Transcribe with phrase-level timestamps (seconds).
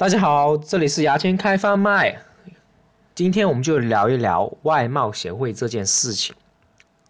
[0.00, 2.22] 大家好，这里是牙签开贩卖。
[3.14, 6.34] 今天我们就聊一聊外貌协会这件事情。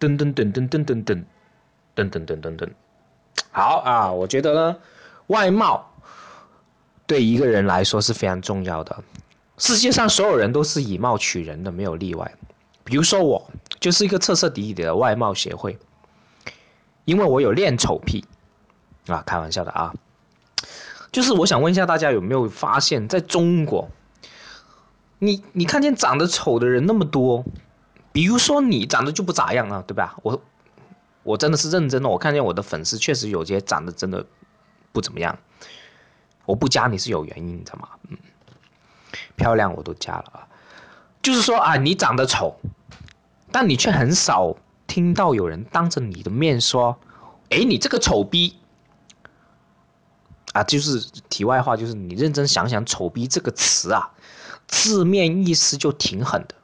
[0.00, 1.24] 噔噔噔噔噔噔噔
[1.94, 2.68] 噔噔噔噔噔。
[3.52, 4.76] 好啊，我觉得呢，
[5.28, 5.88] 外貌
[7.06, 9.04] 对一个人来说是非常重要的。
[9.56, 12.34] 世界上所有人都是以貌取人的，没有例外。
[12.82, 13.48] 比如说我，
[13.78, 15.78] 就是一个彻彻底底的外貌协会，
[17.04, 18.24] 因为我有恋丑癖
[19.06, 19.94] 啊，开玩笑的啊。
[21.12, 23.90] 就是我想问一下大家有没有发现，在中国，
[25.18, 27.44] 你你看见长得丑的人那么多，
[28.12, 30.16] 比如说你长得就不咋样啊，对吧？
[30.22, 30.40] 我
[31.24, 34.24] 我真的是认真的，我看见我的粉丝确实有些长得真的
[34.92, 35.36] 不怎么样，
[36.46, 37.88] 我不加你是有原因，你知道吗？
[38.08, 38.16] 嗯，
[39.34, 40.46] 漂亮我都加了啊，
[41.20, 42.54] 就是说啊，你长得丑，
[43.50, 44.54] 但你却很少
[44.86, 46.96] 听到有人当着你的面说，
[47.48, 48.59] 哎，你这个丑逼。
[50.52, 54.10] 啊，就是题外话，就是你认真想想，“丑逼”这个词啊，
[54.66, 56.54] 字面意思就挺狠的。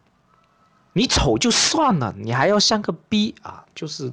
[0.93, 4.11] 你丑就算了，你还要像个逼啊，就是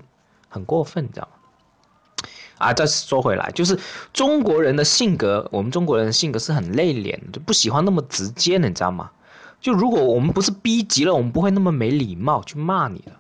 [0.50, 2.28] 很过分，你知道吗？
[2.60, 3.80] 啊，再说回来，就是
[4.14, 9.12] 中国人的性格，我们中国人的性格是很内敛，就不喜欢那么直接的，你知道吗？
[9.60, 13.14] 就如果我们不是逼急了，我们不会那么没礼貌去骂你的。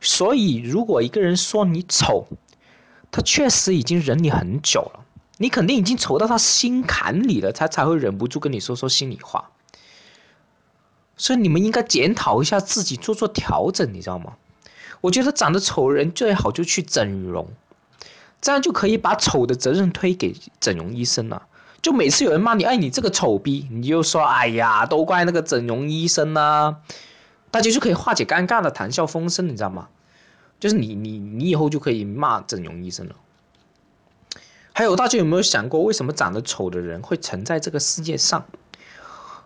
[0.00, 2.26] 所以，如果一个人说你丑，
[3.10, 5.04] 他确实已经忍你很久了。
[5.42, 9.50] 你肯定已经丑到他心坎里了，他才会忍不住跟你说说心里话。
[11.16, 14.34] 所以你们应该检讨一下自己，做做调整，你知道吗？
[15.00, 17.48] 我觉得长得丑人最好就去整容，
[18.40, 21.48] 这样就可以把丑的责任推给整容医生了。
[21.82, 26.76] 就每次有人骂你，哎，你这个丑逼，你就说，哎呀，都怪那个整容医生呐，
[27.50, 29.88] 大家就可以化解尴尬的谈笑风生，你知道吗？
[30.60, 33.16] 就是你你你以后就可以骂整容医生了。
[34.72, 38.46] 还有大家有没有想过，为什么长得丑的人会存在这个世界上？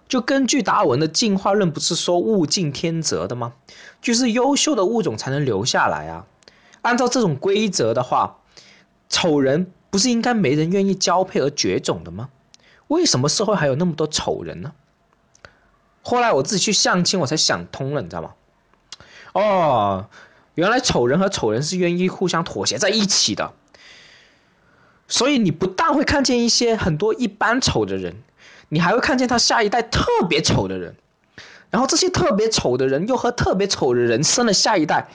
[0.09, 3.55] 就根据达尔文的进化论，不是说物竞天择的吗？
[4.01, 6.27] 就是优秀的物种才能留下来啊。
[6.83, 8.39] 按照这种规则的话，
[9.09, 12.29] 丑人不是应该没人愿意交配而绝种的吗？
[12.87, 14.73] 为什么社会还有那么多丑人呢？
[16.03, 18.35] 后来我自己去相亲，我才想通了，你知道吗？
[19.33, 20.09] 哦，
[20.55, 23.53] 原来丑人和丑人是愿意互相妥协在一起的。
[25.09, 28.17] 所以你不但会看见一些很多一般丑的人，
[28.69, 30.97] 你还会看见他下一代特别丑的人，
[31.71, 35.09] 然后这些特别丑的人又和特别丑的人生了下一代，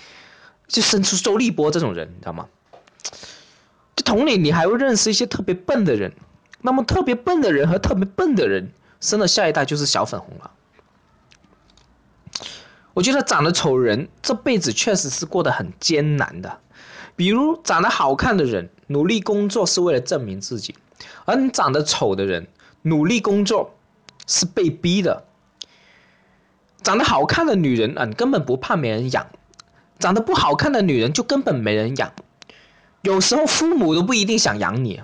[0.68, 2.48] 就生出周立波这种人，你知道吗？
[3.96, 6.14] 就同理，你还会认识一些特别笨的人，
[6.62, 8.72] 那么特别笨的人和特别笨的人
[9.02, 10.52] 生了下一代就是小粉红了。
[12.94, 16.60] 我觉得长得丑人这辈子确实是过得很艰难的。
[17.22, 20.74] 比如长得好看的人努力工作是为了证明自己，
[21.26, 22.48] 而你长得丑的人
[22.82, 23.76] 努力工作
[24.26, 25.24] 是被逼的。
[26.82, 29.28] 长得好看的女人啊，你根本不怕没人养；
[30.00, 32.12] 长得不好看的女人就根本没人养。
[33.04, 35.04] 有时候父母都不一定想养你，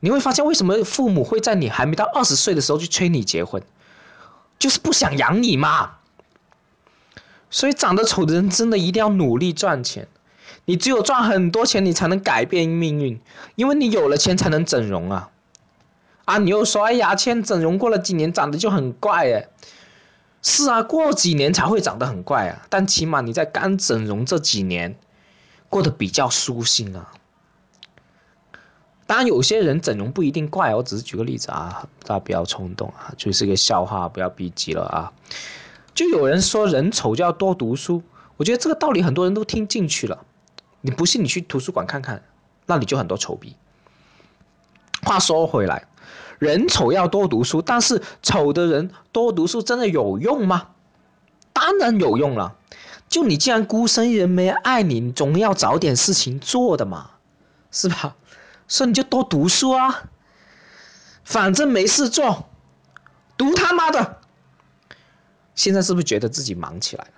[0.00, 3.62] 你会发现为什么父母会在你还没到二十岁的时候就催你结婚，
[4.58, 5.96] 就是不想养你嘛。
[7.50, 10.08] 所以长得丑的人真的一定要努力赚钱。
[10.66, 13.20] 你只有赚很多钱，你才能改变命运，
[13.54, 15.30] 因为你有了钱才能整容啊！
[16.24, 19.48] 啊，你又说，哎牙，签整容过了几年，长得就很怪哎。
[20.42, 24.96] 是啊，过几年才会长得很怪啊，但起码你在刚整容这几年，
[25.68, 27.12] 过得比较舒心啊。
[29.06, 35.12] 当然，有些人整容不一定怪，我只是举个例子啊，大家不要冲动啊，就是个笑话，不要逼急了啊。
[35.94, 38.02] 就有人说，人丑就要多读书，
[38.36, 40.24] 我觉得这个道理很多人都听进去了。
[40.86, 42.22] 你不信，你去图书馆看看，
[42.64, 43.56] 那里就很多丑逼。
[45.02, 45.88] 话说回来，
[46.38, 50.68] 人丑要多读书，但是丑的人多读书真的有用吗？
[51.52, 52.54] 当然有用了。
[53.08, 57.10] 就你既然孤身一人没人爱你，你总要找点事情做的嘛，
[57.72, 58.14] 是吧？
[58.68, 60.04] 所以你就多读书啊，
[61.24, 62.48] 反正没事做，
[63.36, 64.20] 读他妈的。
[65.56, 67.10] 现在是不是觉得自己忙起来了？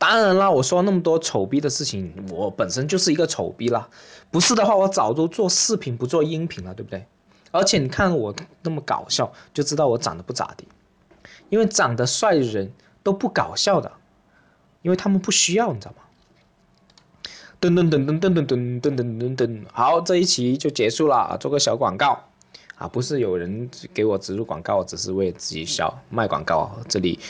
[0.00, 3.86] 当然啦，我说那么多丑逼的事情，我本身就是一个丑逼啦。
[4.30, 7.04] 不是的话，我早都做视频不做音频了，对不对？
[7.50, 10.66] 而且你看我那么搞笑，就知道我长得不咋地。
[11.50, 13.92] 因为长得帅的人都不搞笑的，
[14.80, 15.98] 因为他们不需要，你知道吗？
[17.60, 22.18] 噔噔噔噔噔噔噔噔噔噔噔，好，这一期就结束了，做个小广告
[22.76, 27.20] 啊，不是有人给我植入广告，只是为自己小卖广告，这里。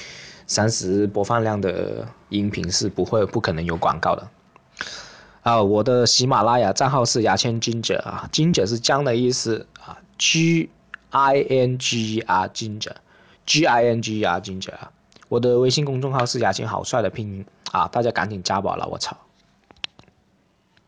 [0.50, 4.29] 三十播放量的音频是不会、不可能有广告的
[5.44, 5.62] 啊！
[5.62, 10.69] 我的喜马拉雅账号是牙签金者啊，金者是姜的意思啊，G
[11.11, 14.91] i n g e r ginger，g i n g e r ginger 啊。
[15.29, 19.17] 我的微信公众号是牙签好帅的拼音啊，大家赶紧加吧了，我操！